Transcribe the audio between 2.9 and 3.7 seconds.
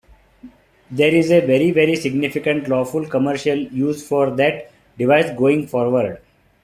commercial